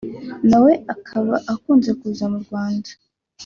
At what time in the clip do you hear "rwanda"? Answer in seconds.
2.45-2.89